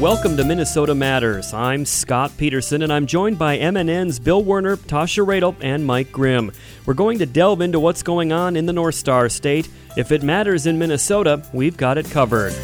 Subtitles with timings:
[0.00, 1.52] Welcome to Minnesota Matters.
[1.52, 6.52] I'm Scott Peterson, and I'm joined by MNN's Bill Werner, Tasha Radel, and Mike Grimm.
[6.86, 9.68] We're going to delve into what's going on in the North Star State.
[9.98, 12.54] If it matters in Minnesota, we've got it covered.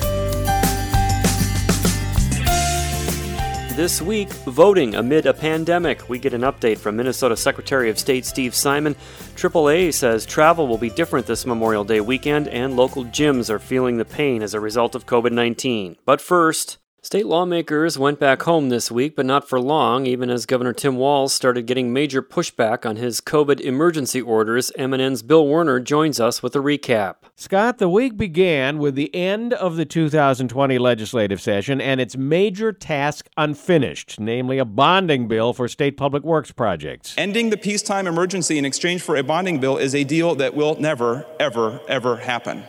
[3.77, 6.09] This week, voting amid a pandemic.
[6.09, 8.95] We get an update from Minnesota Secretary of State Steve Simon.
[9.35, 13.99] AAA says travel will be different this Memorial Day weekend, and local gyms are feeling
[13.99, 15.99] the pain as a result of COVID 19.
[16.07, 20.45] But first, State lawmakers went back home this week, but not for long, even as
[20.45, 24.73] Governor Tim Walz started getting major pushback on his COVID emergency orders.
[24.77, 27.15] MNN's Bill Werner joins us with a recap.
[27.37, 32.73] Scott, the week began with the end of the 2020 legislative session and its major
[32.73, 37.15] task unfinished, namely a bonding bill for state public works projects.
[37.17, 40.75] Ending the peacetime emergency in exchange for a bonding bill is a deal that will
[40.81, 42.65] never, ever, ever happen.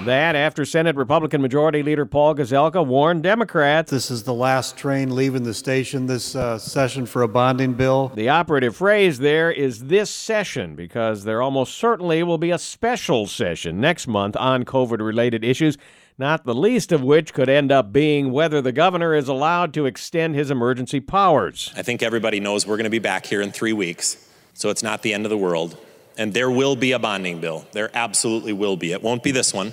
[0.00, 3.90] That after Senate Republican Majority Leader Paul Gazelka warned Democrats.
[3.90, 8.08] This is the last train leaving the station this uh, session for a bonding bill.
[8.08, 13.26] The operative phrase there is this session because there almost certainly will be a special
[13.26, 15.78] session next month on COVID related issues
[16.18, 19.86] not the least of which could end up being whether the governor is allowed to
[19.86, 21.72] extend his emergency powers.
[21.76, 24.82] I think everybody knows we're going to be back here in three weeks, so it's
[24.82, 25.76] not the end of the world.
[26.18, 27.66] And there will be a bonding bill.
[27.72, 28.92] There absolutely will be.
[28.92, 29.72] It won't be this one,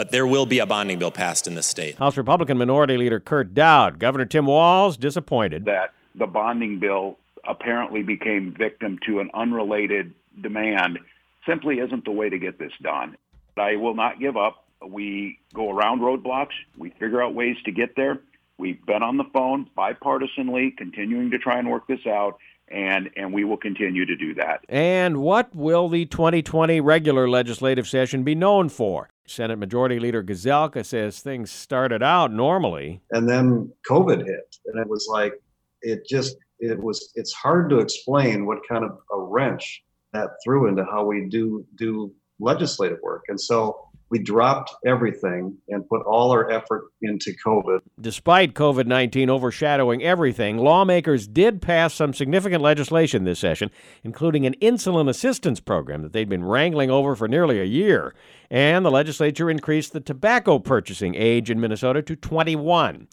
[0.00, 1.98] but there will be a bonding bill passed in this state.
[1.98, 8.02] House Republican Minority Leader Kurt Daudt, Governor Tim Walz disappointed that the bonding bill apparently
[8.02, 10.98] became victim to an unrelated demand
[11.46, 13.14] simply isn't the way to get this done.
[13.58, 14.64] I will not give up.
[14.82, 16.54] We go around roadblocks.
[16.78, 18.20] We figure out ways to get there.
[18.56, 23.34] We've been on the phone bipartisanly, continuing to try and work this out, and and
[23.34, 24.64] we will continue to do that.
[24.66, 29.10] And what will the 2020 regular legislative session be known for?
[29.30, 34.88] Senate Majority Leader Gazelka says things started out normally, and then COVID hit, and it
[34.88, 35.34] was like
[35.82, 39.82] it just it was it's hard to explain what kind of a wrench
[40.12, 45.88] that threw into how we do do legislative work, and so we dropped everything and
[45.88, 47.80] put all our effort into COVID.
[48.00, 53.70] Despite COVID 19 overshadowing everything, lawmakers did pass some significant legislation this session,
[54.02, 58.14] including an insulin assistance program that they'd been wrangling over for nearly a year.
[58.50, 63.06] And the legislature increased the tobacco purchasing age in Minnesota to 21.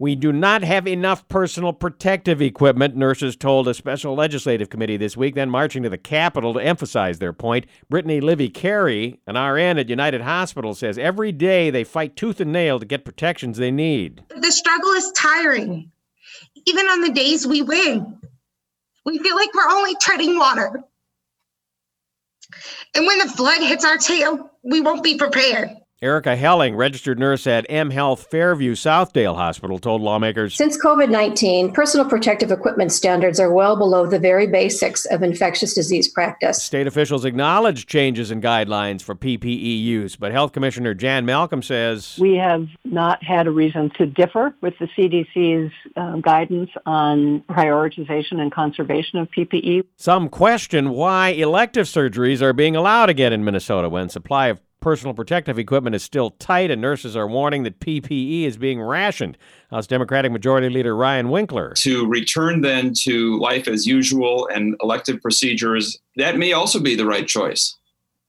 [0.00, 5.14] We do not have enough personal protective equipment, nurses told a special legislative committee this
[5.14, 7.66] week, then marching to the Capitol to emphasize their point.
[7.90, 12.50] Brittany Livy Carey, an RN at United Hospital, says every day they fight tooth and
[12.50, 14.24] nail to get protections they need.
[14.34, 15.92] The struggle is tiring.
[16.64, 18.18] Even on the days we win,
[19.04, 20.82] we feel like we're only treading water.
[22.94, 25.76] And when the flood hits our tail, we won't be prepared.
[26.02, 31.74] Erica Helling, registered nurse at M Health Fairview Southdale Hospital, told lawmakers Since COVID 19,
[31.74, 36.62] personal protective equipment standards are well below the very basics of infectious disease practice.
[36.62, 42.16] State officials acknowledge changes in guidelines for PPE use, but Health Commissioner Jan Malcolm says
[42.18, 48.40] We have not had a reason to differ with the CDC's uh, guidance on prioritization
[48.40, 49.84] and conservation of PPE.
[49.96, 55.14] Some question why elective surgeries are being allowed again in Minnesota when supply of personal
[55.14, 59.38] protective equipment is still tight, and nurses are warning that PPE is being rationed.
[59.70, 61.74] House Democratic Majority Leader Ryan Winkler.
[61.74, 67.06] To return then to life as usual and elective procedures, that may also be the
[67.06, 67.76] right choice.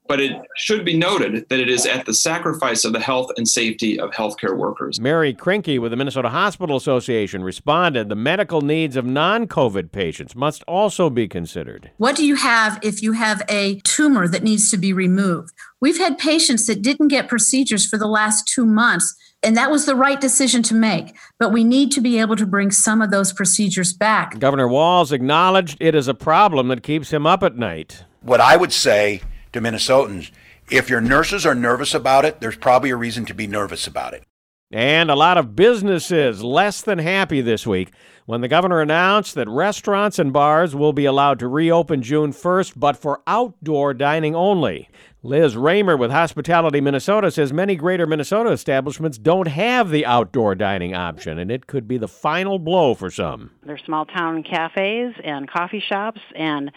[0.07, 3.47] But it should be noted that it is at the sacrifice of the health and
[3.47, 4.99] safety of healthcare workers.
[4.99, 10.35] Mary Krinkie with the Minnesota Hospital Association responded the medical needs of non COVID patients
[10.35, 11.91] must also be considered.
[11.97, 15.53] What do you have if you have a tumor that needs to be removed?
[15.79, 19.15] We've had patients that didn't get procedures for the last two months.
[19.43, 21.15] And that was the right decision to make.
[21.39, 24.37] But we need to be able to bring some of those procedures back.
[24.37, 28.05] Governor Walz acknowledged it is a problem that keeps him up at night.
[28.21, 29.21] What I would say
[29.53, 30.31] to Minnesotans.
[30.69, 34.13] If your nurses are nervous about it, there's probably a reason to be nervous about
[34.13, 34.23] it.
[34.71, 37.91] And a lot of businesses less than happy this week
[38.25, 42.73] when the governor announced that restaurants and bars will be allowed to reopen June 1st,
[42.77, 44.87] but for outdoor dining only.
[45.23, 50.95] Liz Rammer with Hospitality Minnesota says many greater Minnesota establishments don't have the outdoor dining
[50.95, 53.51] option, and it could be the final blow for some.
[53.65, 56.71] They're small town cafes and coffee shops, and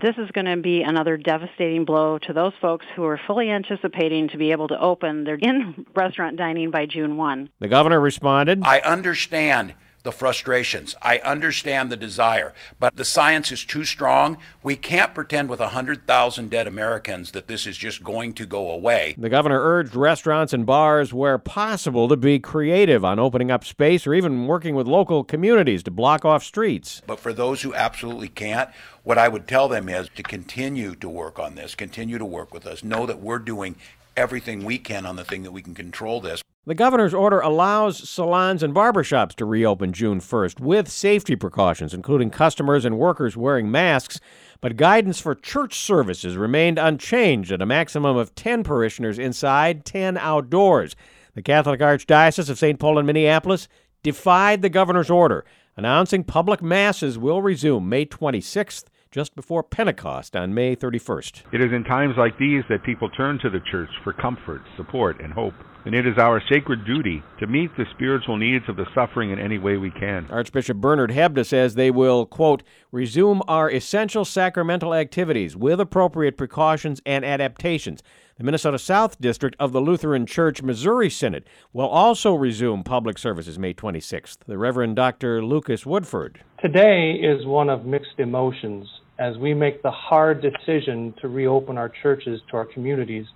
[0.00, 4.28] this is going to be another devastating blow to those folks who are fully anticipating
[4.28, 7.50] to be able to open their in restaurant dining by June 1.
[7.60, 10.94] The governor responded I understand the frustrations.
[11.02, 14.38] I understand the desire, but the science is too strong.
[14.62, 19.14] We can't pretend with 100,000 dead Americans that this is just going to go away.
[19.18, 24.06] The governor urged restaurants and bars where possible to be creative on opening up space
[24.06, 27.02] or even working with local communities to block off streets.
[27.06, 28.70] But for those who absolutely can't,
[29.02, 32.54] what I would tell them is to continue to work on this, continue to work
[32.54, 33.76] with us, know that we're doing
[34.16, 36.42] everything we can on the thing that we can control this.
[36.66, 42.28] The governor's order allows salons and barbershops to reopen June 1st with safety precautions, including
[42.28, 44.20] customers and workers wearing masks.
[44.60, 50.18] But guidance for church services remained unchanged at a maximum of 10 parishioners inside, 10
[50.18, 50.94] outdoors.
[51.34, 52.78] The Catholic Archdiocese of St.
[52.78, 53.66] Paul and Minneapolis
[54.02, 55.46] defied the governor's order,
[55.78, 61.42] announcing public masses will resume May 26th just before Pentecost on May 31st.
[61.52, 65.20] It is in times like these that people turn to the church for comfort, support,
[65.20, 65.54] and hope
[65.84, 69.38] and it is our sacred duty to meet the spiritual needs of the suffering in
[69.38, 70.26] any way we can.
[70.30, 72.62] Archbishop Bernard Hebda says they will, quote,
[72.92, 78.02] resume our essential sacramental activities with appropriate precautions and adaptations.
[78.36, 83.58] The Minnesota South District of the Lutheran Church Missouri Synod will also resume public services
[83.58, 84.38] May 26th.
[84.46, 85.44] The Reverend Dr.
[85.44, 86.42] Lucas Woodford.
[86.62, 88.88] Today is one of mixed emotions
[89.18, 93.26] as we make the hard decision to reopen our churches to our communities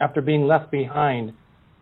[0.00, 1.32] after being left behind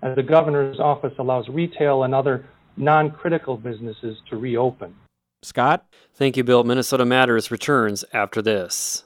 [0.03, 2.45] as the governor's office allows retail and other
[2.77, 4.95] non critical businesses to reopen.
[5.43, 5.87] Scott?
[6.15, 6.65] Thank you, Bill.
[6.65, 9.05] Minnesota Matters returns after this.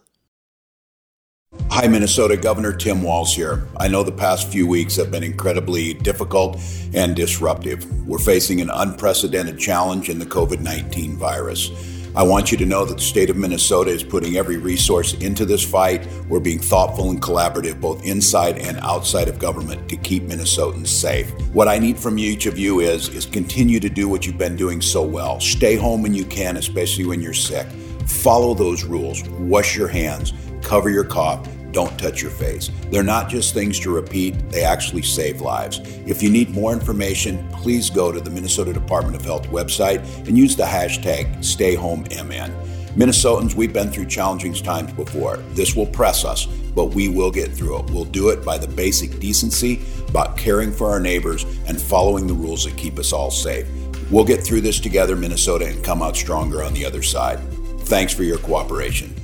[1.70, 3.66] Hi, Minnesota Governor Tim Walz here.
[3.78, 6.60] I know the past few weeks have been incredibly difficult
[6.92, 8.06] and disruptive.
[8.06, 11.70] We're facing an unprecedented challenge in the COVID 19 virus.
[12.16, 15.44] I want you to know that the state of Minnesota is putting every resource into
[15.44, 16.08] this fight.
[16.30, 21.30] We're being thoughtful and collaborative both inside and outside of government to keep Minnesotans safe.
[21.52, 24.56] What I need from each of you is is continue to do what you've been
[24.56, 25.40] doing so well.
[25.40, 27.66] Stay home when you can, especially when you're sick.
[28.06, 29.22] Follow those rules.
[29.28, 30.32] Wash your hands,
[30.62, 31.46] cover your cough,
[31.76, 32.70] don't touch your face.
[32.90, 35.82] They're not just things to repeat, they actually save lives.
[36.06, 40.38] If you need more information, please go to the Minnesota Department of Health website and
[40.38, 42.50] use the hashtag StayHomeMN.
[42.96, 45.36] Minnesotans, we've been through challenging times before.
[45.50, 47.90] This will press us, but we will get through it.
[47.90, 52.32] We'll do it by the basic decency about caring for our neighbors and following the
[52.32, 53.68] rules that keep us all safe.
[54.10, 57.38] We'll get through this together, Minnesota, and come out stronger on the other side.
[57.80, 59.14] Thanks for your cooperation.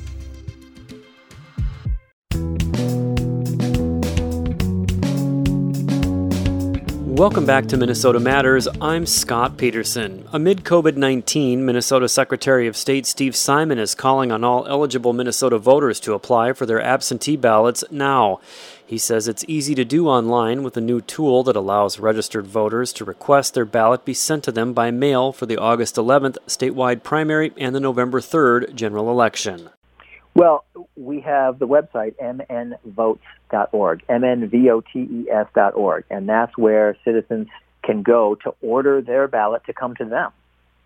[7.22, 8.66] Welcome back to Minnesota Matters.
[8.80, 10.28] I'm Scott Peterson.
[10.32, 15.56] Amid COVID 19, Minnesota Secretary of State Steve Simon is calling on all eligible Minnesota
[15.56, 18.40] voters to apply for their absentee ballots now.
[18.84, 22.92] He says it's easy to do online with a new tool that allows registered voters
[22.94, 27.04] to request their ballot be sent to them by mail for the August 11th statewide
[27.04, 29.70] primary and the November 3rd general election.
[30.34, 30.64] Well,
[30.96, 37.48] we have the website mnvotes.org, mnvotes.org, and that's where citizens
[37.82, 40.30] can go to order their ballot to come to them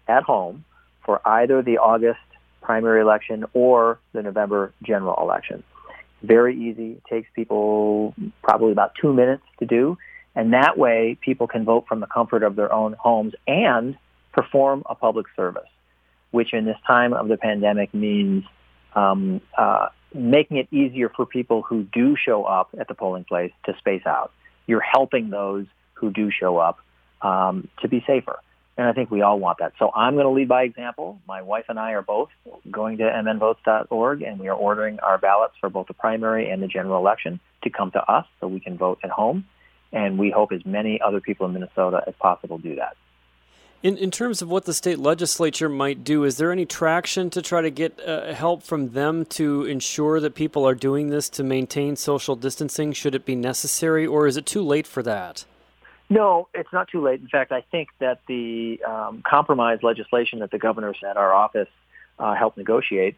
[0.09, 0.65] at home
[1.05, 2.19] for either the August
[2.61, 5.63] primary election or the November general election.
[6.23, 6.93] Very easy.
[6.93, 9.97] It takes people probably about two minutes to do.
[10.35, 13.97] And that way, people can vote from the comfort of their own homes and
[14.33, 15.69] perform a public service,
[16.33, 18.45] which in this time of the pandemic means
[18.97, 23.53] um, uh, making it easier for people who do show up at the polling place
[23.67, 24.33] to space out.
[24.67, 26.79] You're helping those who do show up
[27.23, 28.39] um, to be safer.
[28.79, 29.73] And I think we all want that.
[29.79, 31.19] So I'm going to lead by example.
[31.27, 32.29] My wife and I are both
[32.71, 36.67] going to mnvotes.org and we are ordering our ballots for both the primary and the
[36.67, 39.47] general election to come to us so we can vote at home.
[39.93, 42.97] And we hope as many other people in Minnesota as possible do that.
[43.87, 47.41] In, in terms of what the state legislature might do, is there any traction to
[47.41, 51.45] try to get uh, help from them to ensure that people are doing this to
[51.45, 55.45] maintain social distancing should it be necessary, or is it too late for that?
[56.11, 57.21] No, it's not too late.
[57.21, 61.69] In fact, I think that the um, compromise legislation that the governors at our office
[62.19, 63.15] uh, helped negotiate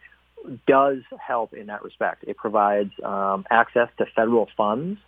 [0.66, 2.24] does help in that respect.
[2.26, 5.00] It provides um, access to federal funds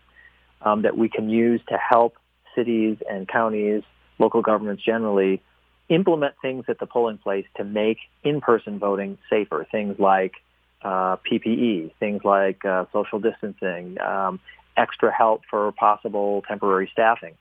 [0.62, 2.14] um, that we can use to help
[2.54, 3.82] cities and counties,
[4.18, 5.42] local governments generally,
[5.90, 9.66] implement things at the polling place to make in-person voting safer.
[9.70, 10.34] Things like
[10.82, 14.40] uh, PPE, things like uh, social distancing, um,
[14.76, 17.34] extra help for possible temporary staffing.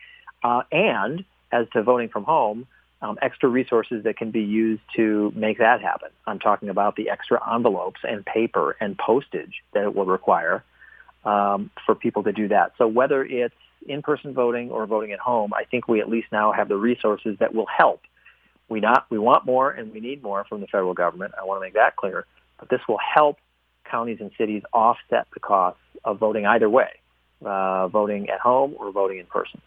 [0.44, 2.68] Uh, and as to voting from home,
[3.02, 6.10] um, extra resources that can be used to make that happen.
[6.28, 10.64] I'm talking about the extra envelopes and paper and postage that it will require
[11.24, 12.74] um, for people to do that.
[12.78, 13.56] So whether it's
[13.88, 17.38] in-person voting or voting at home, I think we at least now have the resources
[17.40, 18.02] that will help.
[18.70, 21.34] We not we want more and we need more from the federal government.
[21.40, 22.26] I want to make that clear.
[22.60, 23.38] But this will help
[23.90, 26.90] counties and cities offset the costs of voting either way,
[27.44, 29.62] uh, voting at home or voting in person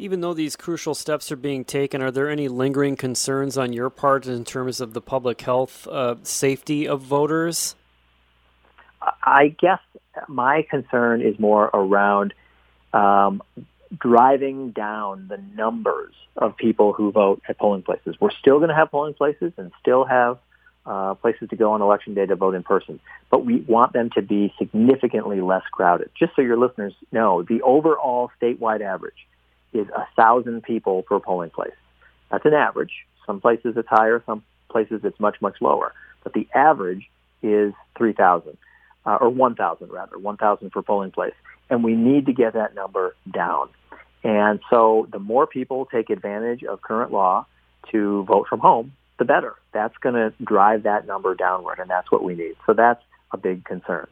[0.00, 3.90] even though these crucial steps are being taken, are there any lingering concerns on your
[3.90, 7.76] part in terms of the public health uh, safety of voters?
[9.22, 9.80] I guess
[10.26, 12.32] my concern is more around
[12.92, 13.42] um,
[13.96, 18.16] driving down the numbers of people who vote at polling places.
[18.20, 20.38] We're still going to have polling places and still have
[20.86, 24.10] uh, places to go on election day to vote in person, but we want them
[24.10, 26.10] to be significantly less crowded.
[26.18, 29.26] Just so your listeners know, the overall statewide average
[29.72, 31.74] is a thousand people per polling place.
[32.30, 32.92] That's an average.
[33.26, 35.92] Some places it's higher, some places it's much, much lower.
[36.22, 37.10] But the average
[37.42, 38.56] is 3,000,
[39.06, 41.34] uh, or 1,000 rather, 1,000 for polling place.
[41.68, 43.68] And we need to get that number down.
[44.22, 47.46] And so the more people take advantage of current law
[47.90, 49.54] to vote from home, the better.
[49.72, 52.56] That's going to drive that number downward, and that's what we need.
[52.66, 53.02] So that's
[53.32, 54.08] a big concern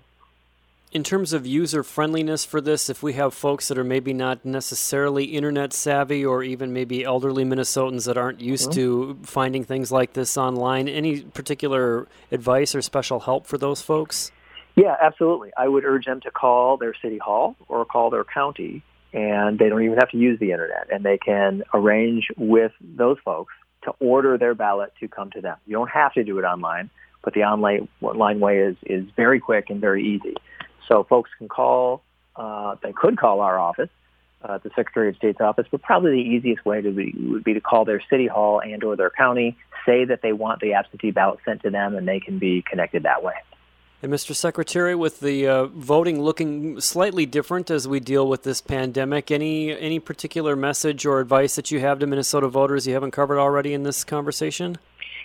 [0.91, 4.45] in terms of user friendliness for this, if we have folks that are maybe not
[4.45, 9.17] necessarily internet savvy or even maybe elderly Minnesotans that aren't used mm-hmm.
[9.17, 14.33] to finding things like this online, any particular advice or special help for those folks?
[14.79, 15.51] Yeah, absolutely.
[15.57, 19.69] I would urge them to call their city hall or call their county, and they
[19.69, 23.91] don't even have to use the internet, and they can arrange with those folks to
[23.99, 25.57] order their ballot to come to them.
[25.67, 26.91] You don't have to do it online,
[27.25, 30.37] but the online, online way is, is very quick and very easy.
[30.87, 32.03] So folks can call,
[32.37, 33.91] uh, they could call our office,
[34.43, 37.55] uh, the Secretary of State's office, but probably the easiest way to be, would be
[37.55, 41.11] to call their city hall and or their county, say that they want the absentee
[41.11, 43.35] ballot sent to them, and they can be connected that way.
[44.01, 44.33] And Mr.
[44.33, 49.77] Secretary, with the uh, voting looking slightly different as we deal with this pandemic, any
[49.77, 53.75] any particular message or advice that you have to Minnesota voters you haven't covered already
[53.75, 54.79] in this conversation?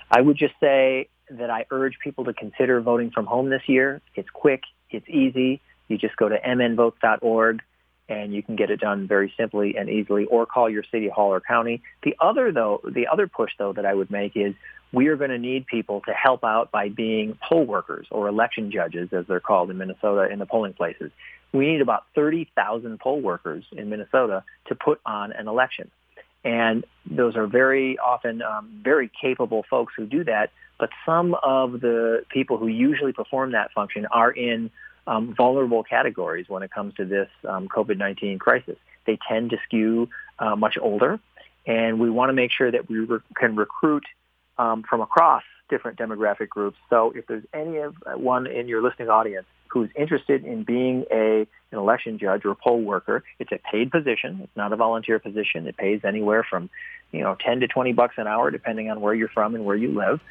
[0.10, 4.02] I would just say that I urge people to consider voting from home this year.
[4.16, 5.62] It's quick, it's easy.
[5.88, 7.62] You just go to mnvotes.org
[8.10, 11.32] and you can get it done very simply and easily or call your city hall
[11.32, 11.84] or county.
[12.04, 14.56] The other though, the other push though that I would make is
[14.94, 18.72] we are going to need people to help out by being poll workers or election
[18.72, 21.12] judges as they're called in Minnesota in the polling places.
[21.52, 25.90] We need about 30,000 poll workers in Minnesota to put on an election.
[26.46, 30.52] And those are very often um, very capable folks who do that.
[30.80, 34.70] But some of the people who usually perform that function are in
[35.08, 38.78] um, vulnerable categories when it comes to this um, COVID-19 crisis.
[39.06, 40.10] They tend to skew
[40.40, 41.20] uh, much older,
[41.66, 44.04] and we want to make sure that we re- can recruit
[44.58, 46.78] um, from across different demographic groups.
[46.90, 51.06] So if there's any of uh, one in your listening audience who's interested in being
[51.12, 54.42] a an election judge or poll worker, it's a paid position.
[54.44, 55.66] It's not a volunteer position.
[55.66, 56.70] It pays anywhere from
[57.12, 59.76] you know 10 to 20 bucks an hour, depending on where you're from and where
[59.76, 60.22] you live.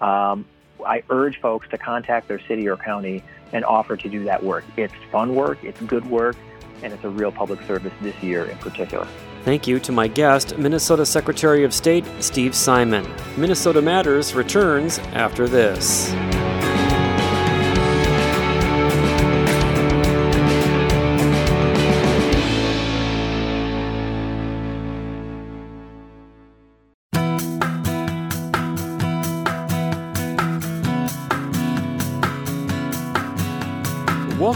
[0.00, 0.44] Um,
[0.84, 3.22] I urge folks to contact their city or county
[3.52, 4.64] and offer to do that work.
[4.76, 6.36] It's fun work, it's good work,
[6.82, 9.06] and it's a real public service this year in particular.
[9.44, 13.06] Thank you to my guest, Minnesota Secretary of State Steve Simon.
[13.36, 16.14] Minnesota Matters returns after this.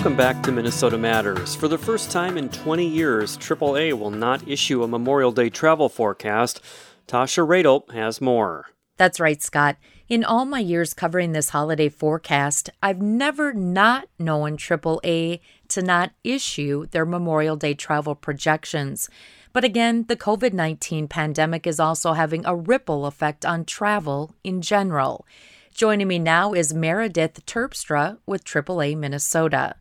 [0.05, 1.55] Welcome back to Minnesota Matters.
[1.55, 5.89] For the first time in 20 years, AAA will not issue a Memorial Day travel
[5.89, 6.61] forecast
[7.09, 8.67] Tasha Radel has more.
[8.99, 9.79] That's right, Scott.
[10.07, 16.13] In all my years covering this holiday forecast, I've never not known AAA to not
[16.23, 19.09] issue their Memorial Day travel projections.
[19.55, 24.61] But again, the COVID 19 pandemic is also having a ripple effect on travel in
[24.61, 25.27] general.
[25.73, 29.77] Joining me now is Meredith Terpstra with AAA Minnesota.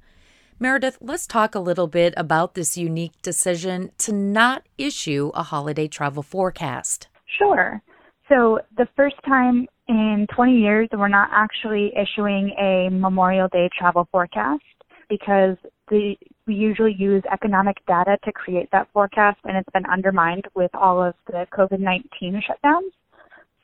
[0.64, 5.90] Meredith, let's talk a little bit about this unique decision to not issue a holiday
[5.90, 7.10] travel forecast.
[7.38, 7.82] Sure.
[8.30, 14.08] So, the first time in 20 years, we're not actually issuing a Memorial Day travel
[14.10, 14.64] forecast
[15.10, 15.58] because
[15.90, 16.16] the,
[16.48, 21.04] we usually use economic data to create that forecast, and it's been undermined with all
[21.04, 22.92] of the COVID 19 shutdowns.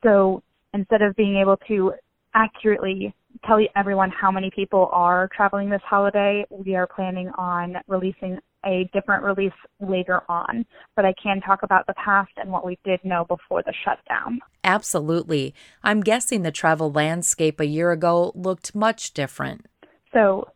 [0.04, 1.94] So, instead of being able to
[2.36, 3.16] accurately
[3.46, 6.46] tell everyone how many people are traveling this holiday.
[6.50, 10.66] We are planning on releasing a different release later on,
[10.96, 14.40] but I can talk about the past and what we did know before the shutdown.
[14.64, 15.54] Absolutely.
[15.84, 19.66] I'm guessing the travel landscape a year ago looked much different.
[20.14, 20.50] So,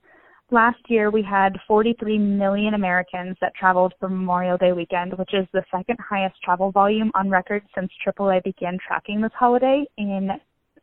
[0.52, 5.48] last year we had 43 million Americans that traveled for Memorial Day weekend, which is
[5.54, 10.32] the second highest travel volume on record since AAA began tracking this holiday in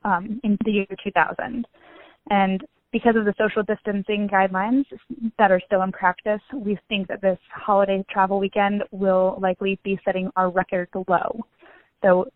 [0.03, 1.67] um, in the year 2000.
[2.31, 4.85] And because of the social distancing guidelines
[5.39, 9.99] that are still in practice, we think that this holiday travel weekend will likely be
[10.05, 11.45] setting our record low.
[12.03, 12.31] So,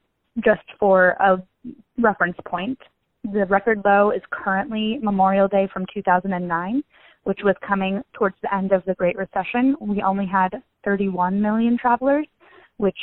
[0.44, 1.42] just for a
[1.98, 2.78] reference point,
[3.32, 6.82] the record low is currently Memorial Day from 2009,
[7.22, 9.76] which was coming towards the end of the Great Recession.
[9.80, 12.26] We only had 31 million travelers,
[12.76, 12.98] which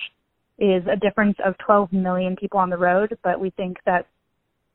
[0.59, 4.05] is a difference of 12 million people on the road, but we think that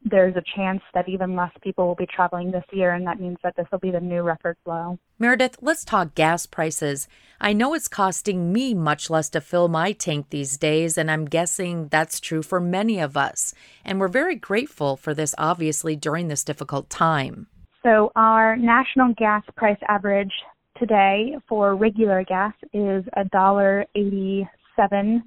[0.08, 3.38] there's a chance that even less people will be traveling this year, and that means
[3.42, 4.98] that this will be the new record low.
[5.18, 7.08] Meredith, let's talk gas prices.
[7.40, 11.24] I know it's costing me much less to fill my tank these days, and I'm
[11.24, 13.52] guessing that's true for many of us.
[13.84, 17.48] And we're very grateful for this, obviously, during this difficult time.
[17.82, 20.32] So, our national gas price average
[20.78, 25.22] today for regular gas is $1.87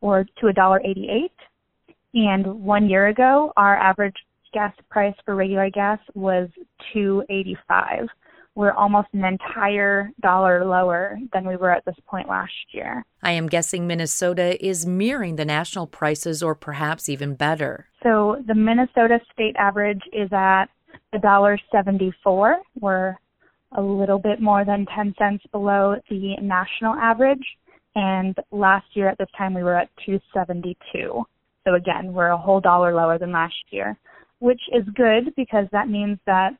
[0.00, 1.28] or to $1.88
[2.14, 4.16] and one year ago, our average
[4.52, 6.48] gas price for regular gas was
[6.92, 8.08] 285.
[8.54, 13.02] We're almost an entire dollar lower than we were at this point last year.
[13.22, 17.86] I am guessing Minnesota is mirroring the national prices or perhaps even better.
[18.02, 20.66] So the Minnesota state average is at
[21.14, 22.56] $1.74.
[22.78, 23.16] We're
[23.74, 27.44] a little bit more than 10 cents below the national average.
[27.94, 31.24] And last year at this time we were at 272.
[31.64, 33.96] So again, we're a whole dollar lower than last year,
[34.42, 36.50] which is good because that means that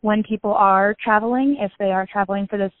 [0.00, 2.72] when people are traveling, if they are traveling for this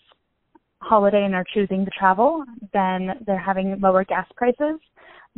[0.80, 4.80] holiday and are choosing to travel, then they're having lower gas prices.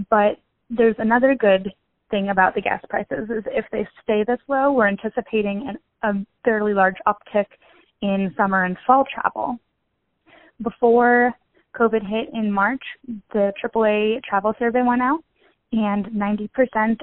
[0.08, 1.70] But there's another good
[2.10, 6.24] thing about the gas prices is if they stay this low, we're anticipating an, a
[6.42, 7.46] fairly large uptick
[8.00, 9.58] in summer and fall travel.
[10.62, 11.34] Before
[11.78, 12.82] COVID hit in March,
[13.34, 15.22] the AAA travel survey went out
[15.72, 16.48] and 90%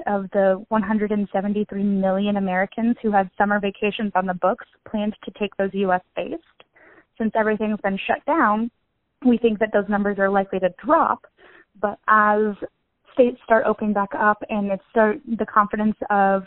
[0.06, 5.56] of the 173 million Americans who had summer vacations on the books planned to take
[5.56, 6.42] those US based.
[7.16, 8.70] Since everything's been shut down,
[9.24, 11.26] we think that those numbers are likely to drop,
[11.80, 12.54] but as
[13.14, 16.44] states start opening back up and it start the confidence of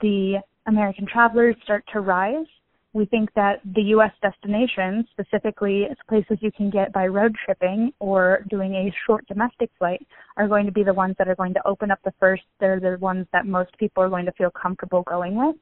[0.00, 2.46] the American travelers start to rise,
[2.94, 4.12] we think that the U.S.
[4.20, 10.06] destinations, specifically places you can get by road tripping or doing a short domestic flight,
[10.36, 12.42] are going to be the ones that are going to open up the first.
[12.60, 15.56] They're the ones that most people are going to feel comfortable going with.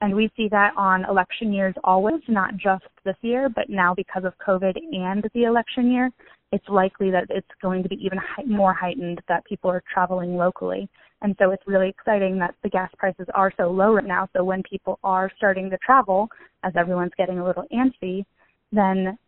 [0.00, 4.24] And we see that on election years always, not just this year, but now because
[4.24, 6.10] of COVID and the election year,
[6.52, 10.88] it's likely that it's going to be even more heightened that people are traveling locally.
[11.22, 14.28] And so it's really exciting that the gas prices are so low right now.
[14.36, 16.28] So when people are starting to travel,
[16.62, 18.24] as everyone's getting a little antsy,
[18.72, 19.18] then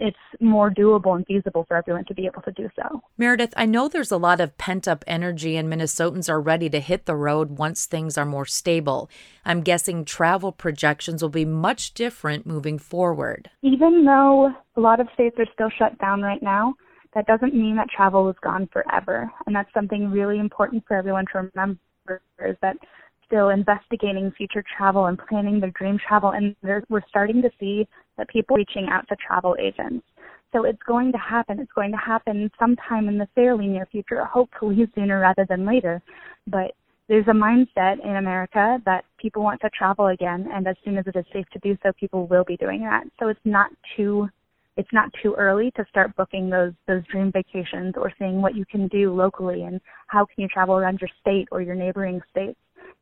[0.00, 3.02] it's more doable and feasible for everyone to be able to do so.
[3.16, 6.80] Meredith, I know there's a lot of pent up energy and Minnesotans are ready to
[6.80, 9.10] hit the road once things are more stable.
[9.44, 13.50] I'm guessing travel projections will be much different moving forward.
[13.62, 16.74] Even though a lot of states are still shut down right now,
[17.14, 19.30] that doesn't mean that travel is gone forever.
[19.46, 21.78] And that's something really important for everyone to remember
[22.44, 22.76] is that
[23.26, 26.30] still investigating future travel and planning their dream travel.
[26.30, 30.04] And we're starting to see that people reaching out to travel agents.
[30.52, 31.60] So it's going to happen.
[31.60, 36.00] It's going to happen sometime in the fairly near future, hopefully sooner rather than later.
[36.46, 36.72] But
[37.08, 41.06] there's a mindset in America that people want to travel again, and as soon as
[41.06, 43.04] it is safe to do so, people will be doing that.
[43.18, 44.28] So it's not too
[44.78, 48.64] it's not too early to start booking those those dream vacations or seeing what you
[48.64, 52.58] can do locally and how can you travel around your state or your neighboring states.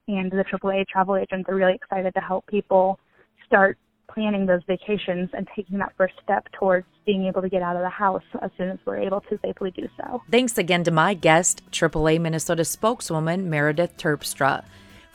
[0.08, 2.98] And the AAA travel agents are really excited to help people
[3.44, 3.76] start
[4.12, 7.82] planning those vacations and taking that first step towards being able to get out of
[7.82, 10.22] the house as soon as we're able to safely do so.
[10.30, 14.64] Thanks again to my guest, AAA Minnesota spokeswoman Meredith Terpstra.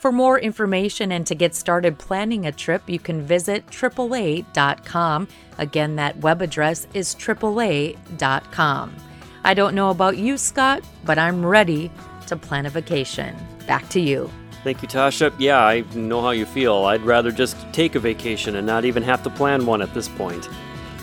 [0.02, 5.28] For more information and to get started planning a trip, you can visit AAA.com.
[5.58, 8.96] Again, that web address is AAA.com.
[9.44, 11.88] I don't know about you, Scott, but I'm ready
[12.26, 13.36] to plan a vacation.
[13.68, 14.28] Back to you.
[14.64, 15.32] Thank you, Tasha.
[15.38, 16.82] Yeah, I know how you feel.
[16.86, 20.08] I'd rather just take a vacation and not even have to plan one at this
[20.08, 20.48] point.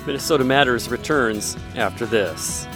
[0.06, 2.68] Minnesota Matters returns after this.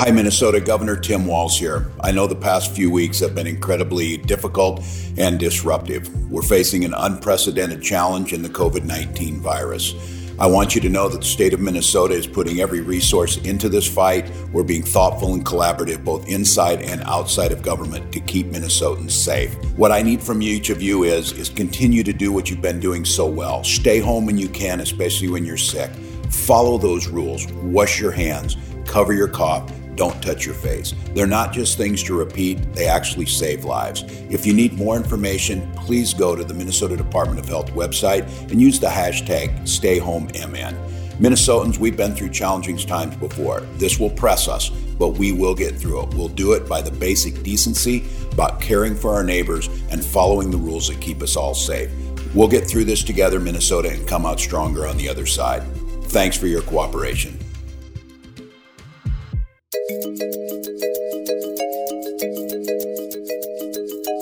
[0.00, 1.92] Hi, Minnesota Governor Tim Walz here.
[2.00, 4.82] I know the past few weeks have been incredibly difficult
[5.18, 6.08] and disruptive.
[6.30, 9.94] We're facing an unprecedented challenge in the COVID 19 virus.
[10.38, 13.68] I want you to know that the state of Minnesota is putting every resource into
[13.68, 14.32] this fight.
[14.54, 19.54] We're being thoughtful and collaborative both inside and outside of government to keep Minnesotans safe.
[19.76, 22.80] What I need from each of you is is continue to do what you've been
[22.80, 23.62] doing so well.
[23.64, 25.90] Stay home when you can, especially when you're sick.
[26.30, 27.46] Follow those rules.
[27.52, 28.56] Wash your hands.
[28.86, 30.94] Cover your cough don't touch your face.
[31.12, 34.02] They're not just things to repeat, they actually save lives.
[34.30, 38.62] If you need more information, please go to the Minnesota Department of Health website and
[38.62, 40.74] use the hashtag StayHomeMN.
[41.18, 43.60] Minnesotans, we've been through challenging times before.
[43.74, 46.14] This will press us, but we will get through it.
[46.14, 50.56] We'll do it by the basic decency about caring for our neighbors and following the
[50.56, 51.90] rules that keep us all safe.
[52.34, 55.62] We'll get through this together, Minnesota, and come out stronger on the other side.
[56.04, 57.39] Thanks for your cooperation.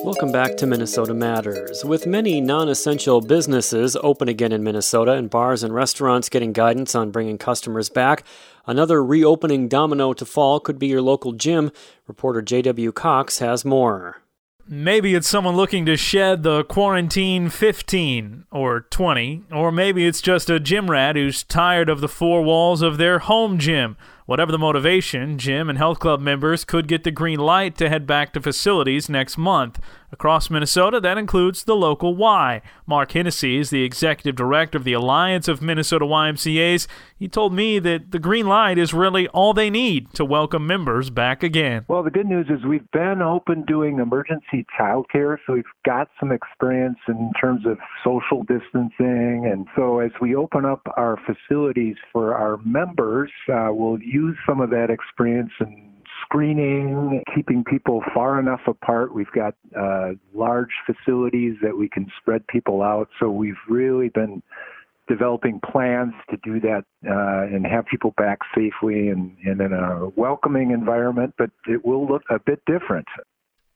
[0.05, 1.85] Welcome back to Minnesota Matters.
[1.85, 6.95] With many non essential businesses open again in Minnesota and bars and restaurants getting guidance
[6.95, 8.25] on bringing customers back,
[8.67, 11.71] another reopening domino to fall could be your local gym.
[12.07, 12.91] Reporter J.W.
[12.93, 14.23] Cox has more.
[14.67, 20.51] Maybe it's someone looking to shed the quarantine 15 or 20, or maybe it's just
[20.51, 23.97] a gym rat who's tired of the four walls of their home gym.
[24.29, 28.07] Whatever the motivation, gym and health club members could get the green light to head
[28.07, 29.81] back to facilities next month.
[30.11, 32.63] Across Minnesota, that includes the local Y.
[32.87, 36.87] Mark Hennessy is the executive director of the Alliance of Minnesota YMCAs.
[37.19, 41.11] He told me that the green light is really all they need to welcome members
[41.11, 41.85] back again.
[41.89, 46.33] Well, the good news is we've been open doing emergency childcare, so we've got some
[46.33, 49.51] experience in terms of social distancing.
[49.53, 54.63] And so as we open up our facilities for our members, uh, we'll use some
[54.63, 55.88] of that experience and
[56.29, 59.15] screening, keeping people far enough apart.
[59.15, 63.09] We've got uh, large facilities that we can spread people out.
[63.19, 64.43] So we've really been
[65.09, 70.11] developing plans to do that uh, and have people back safely and, and in a
[70.17, 73.07] welcoming environment, but it will look a bit different.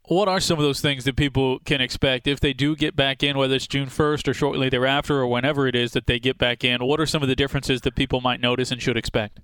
[0.08, 3.22] What are some of those things that people can expect if they do get back
[3.22, 6.36] in, whether it's June 1st or shortly thereafter or whenever it is that they get
[6.36, 6.84] back in?
[6.84, 9.40] What are some of the differences that people might notice and should expect?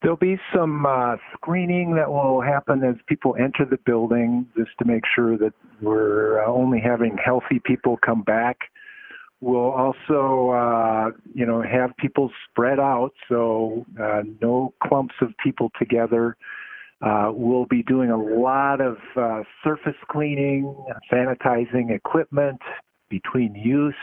[0.00, 4.84] There'll be some uh, screening that will happen as people enter the building just to
[4.84, 8.58] make sure that we're uh, only having healthy people come back.
[9.40, 15.70] We'll also, uh, you know, have people spread out, so uh, no clumps of people
[15.78, 16.36] together.
[17.00, 20.74] Uh, we'll be doing a lot of uh, surface cleaning,
[21.12, 22.60] sanitizing equipment
[23.08, 23.94] between use.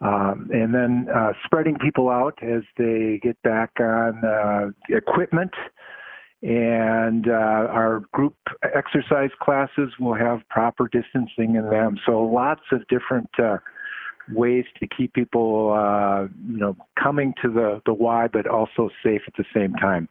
[0.00, 5.52] Um, and then uh, spreading people out as they get back on uh, equipment.
[6.40, 11.98] And uh, our group exercise classes will have proper distancing in them.
[12.06, 13.56] So lots of different uh,
[14.32, 19.22] ways to keep people, uh, you know, coming to the, the Y, but also safe
[19.26, 20.08] at the same time.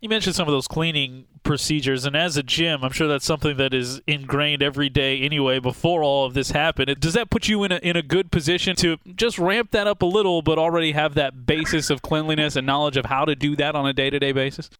[0.00, 3.56] You mentioned some of those cleaning procedures, and as a gym, I'm sure that's something
[3.56, 5.58] that is ingrained every day anyway.
[5.58, 8.76] Before all of this happened, does that put you in a in a good position
[8.76, 12.64] to just ramp that up a little, but already have that basis of cleanliness and
[12.64, 14.70] knowledge of how to do that on a day to day basis?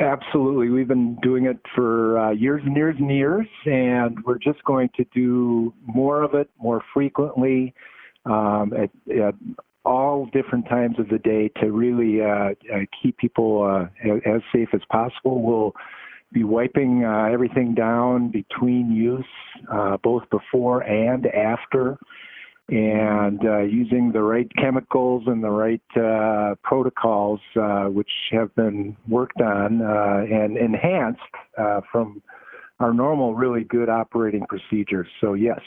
[0.00, 4.62] Absolutely, we've been doing it for uh, years and years and years, and we're just
[4.64, 7.72] going to do more of it more frequently.
[8.26, 9.34] Um, at, at
[9.94, 13.86] all different times of the day to really uh, uh, keep people uh,
[14.36, 15.36] as safe as possible.
[15.48, 15.74] We'll
[16.38, 19.32] be wiping uh, everything down between use,
[19.76, 21.22] uh, both before and
[21.54, 21.84] after.
[22.68, 28.94] and uh, using the right chemicals and the right uh, protocols, uh, which have been
[29.08, 31.20] worked on uh, and enhanced
[31.56, 32.22] uh, from
[32.78, 35.08] our normal, really good operating procedures.
[35.20, 35.60] So, yes.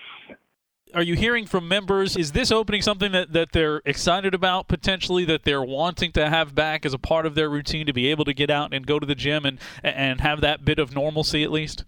[0.93, 2.17] Are you hearing from members?
[2.17, 6.53] Is this opening something that, that they're excited about potentially, that they're wanting to have
[6.53, 8.99] back as a part of their routine to be able to get out and go
[8.99, 11.85] to the gym and, and have that bit of normalcy at least?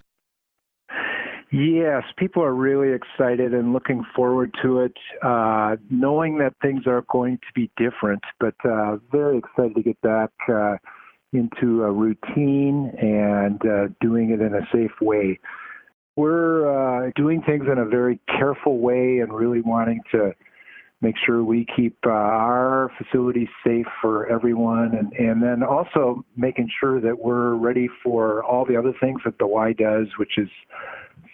[1.52, 7.04] Yes, people are really excited and looking forward to it, uh, knowing that things are
[7.12, 10.78] going to be different, but uh, very excited to get back uh,
[11.32, 15.40] into a routine and uh, doing it in a safe way.
[16.16, 20.34] We're uh, doing things in a very careful way and really wanting to
[21.02, 26.70] make sure we keep uh, our facilities safe for everyone and, and then also making
[26.80, 30.48] sure that we're ready for all the other things that the Y does, which is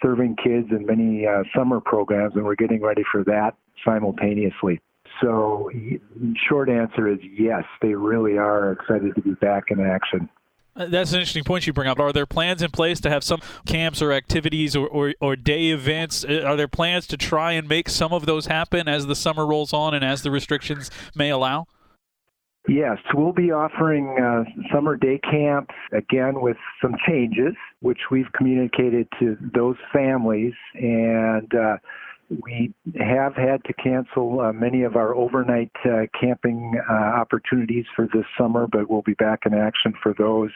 [0.02, 4.80] serving kids in many uh, summer programs, and we're getting ready for that simultaneously.
[5.20, 5.70] So,
[6.48, 10.28] short answer is yes, they really are excited to be back in action.
[10.80, 12.00] Uh, that's an interesting point you bring up.
[12.00, 15.68] Are there plans in place to have some camps or activities or, or, or, day
[15.68, 16.24] events?
[16.24, 19.46] Uh, are there plans to try and make some of those happen as the summer
[19.46, 21.66] rolls on and as the restrictions may allow?
[22.66, 29.06] Yes, we'll be offering uh, summer day camps again with some changes, which we've communicated
[29.18, 30.54] to those families.
[30.74, 31.76] And uh,
[32.30, 38.06] we have had to cancel uh, many of our overnight uh, camping uh, opportunities for
[38.12, 40.50] this summer, but we'll be back in action for those.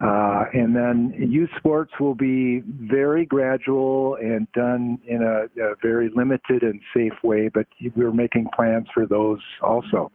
[0.00, 6.10] Uh, and then youth sports will be very gradual and done in a, a very
[6.14, 10.10] limited and safe way, but we're making plans for those also.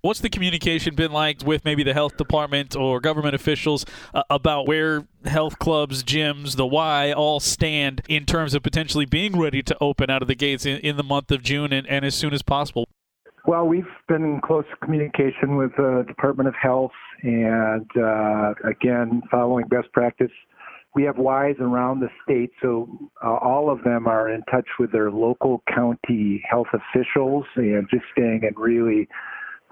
[0.00, 3.84] What's the communication been like with maybe the health department or government officials
[4.14, 9.36] uh, about where health clubs, gyms, the Y all stand in terms of potentially being
[9.36, 12.04] ready to open out of the gates in, in the month of June and, and
[12.04, 12.86] as soon as possible?
[13.44, 19.66] Well, we've been in close communication with the Department of Health, and uh, again, following
[19.68, 20.30] best practice,
[20.94, 22.88] we have Ys around the state, so
[23.24, 28.04] uh, all of them are in touch with their local county health officials and just
[28.12, 29.08] staying in really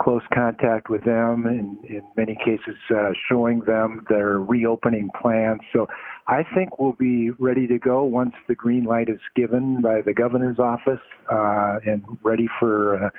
[0.00, 5.60] close contact with them and in many cases uh, showing them their reopening plans.
[5.72, 5.86] So
[6.26, 10.12] I think we'll be ready to go once the green light is given by the
[10.12, 11.00] governor's office
[11.32, 13.10] uh, and ready for uh,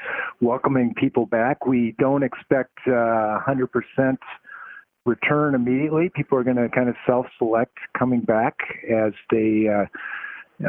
[0.42, 1.66] welcoming people back.
[1.66, 4.18] We don't expect uh, 100%
[5.06, 6.12] return immediately.
[6.14, 8.58] People are going to kind of self-select coming back
[8.94, 9.86] as they uh,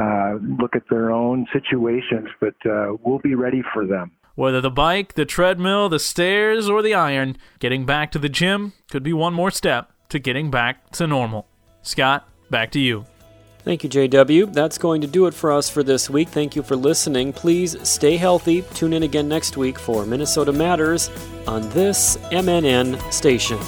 [0.00, 4.12] uh, look at their own situations, but uh, we'll be ready for them.
[4.38, 8.72] Whether the bike, the treadmill, the stairs, or the iron, getting back to the gym
[8.88, 11.48] could be one more step to getting back to normal.
[11.82, 13.04] Scott, back to you.
[13.64, 14.52] Thank you, JW.
[14.52, 16.28] That's going to do it for us for this week.
[16.28, 17.32] Thank you for listening.
[17.32, 18.62] Please stay healthy.
[18.74, 21.10] Tune in again next week for Minnesota Matters
[21.48, 23.58] on this MNN station.